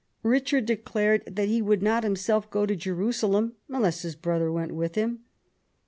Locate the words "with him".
4.71-5.19